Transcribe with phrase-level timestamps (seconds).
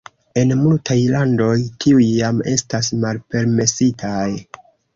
[0.43, 1.51] En multaj landoj
[1.85, 4.27] tiuj jam estas malpermesitaj.